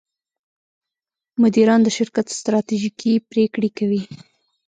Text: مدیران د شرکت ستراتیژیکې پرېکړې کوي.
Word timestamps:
مدیران 1.41 1.81
د 1.83 1.87
شرکت 1.97 2.27
ستراتیژیکې 2.39 3.13
پرېکړې 3.31 3.69
کوي. 3.77 4.01